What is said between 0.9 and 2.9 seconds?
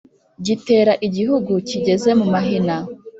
igihugu kigeze mu mahina.